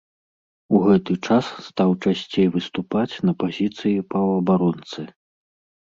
[0.77, 5.01] У гэты час стаў часцей выступаць на пазіцыі паўабаронцы.